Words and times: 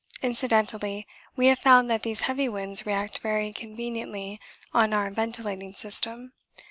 Incidentally 0.23 1.05
we 1.35 1.45
have 1.45 1.59
found 1.59 1.87
that 1.87 2.01
these 2.01 2.21
heavy 2.21 2.49
winds 2.49 2.87
react 2.87 3.19
very 3.19 3.53
conveniently 3.53 4.39
on 4.73 4.93
our 4.93 5.11
ventilating 5.11 5.75
system. 5.75 6.33